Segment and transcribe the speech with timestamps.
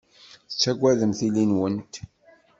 [0.49, 1.93] Tettagademt tili-nwent.